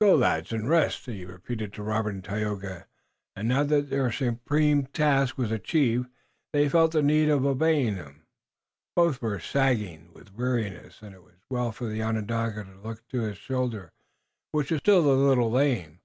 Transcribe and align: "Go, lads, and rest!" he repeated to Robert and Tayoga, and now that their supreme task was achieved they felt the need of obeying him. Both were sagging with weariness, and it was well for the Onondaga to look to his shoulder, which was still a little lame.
"Go, 0.00 0.14
lads, 0.14 0.52
and 0.52 0.68
rest!" 0.68 1.04
he 1.06 1.24
repeated 1.24 1.72
to 1.72 1.82
Robert 1.82 2.10
and 2.14 2.22
Tayoga, 2.22 2.86
and 3.34 3.48
now 3.48 3.64
that 3.64 3.90
their 3.90 4.12
supreme 4.12 4.86
task 4.86 5.36
was 5.36 5.50
achieved 5.50 6.08
they 6.52 6.68
felt 6.68 6.92
the 6.92 7.02
need 7.02 7.28
of 7.28 7.44
obeying 7.44 7.96
him. 7.96 8.24
Both 8.94 9.20
were 9.20 9.40
sagging 9.40 10.12
with 10.12 10.34
weariness, 10.34 11.02
and 11.02 11.16
it 11.16 11.24
was 11.24 11.34
well 11.50 11.72
for 11.72 11.88
the 11.88 12.00
Onondaga 12.00 12.62
to 12.62 12.76
look 12.78 13.04
to 13.08 13.22
his 13.22 13.38
shoulder, 13.38 13.90
which 14.52 14.70
was 14.70 14.78
still 14.78 15.00
a 15.12 15.16
little 15.20 15.50
lame. 15.50 15.98